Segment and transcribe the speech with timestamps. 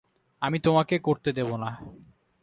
[0.41, 1.69] আমি তোমাকে করতে দেব না!